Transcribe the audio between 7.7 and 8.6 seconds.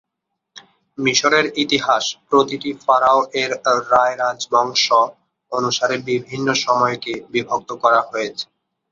করা হয়েছে।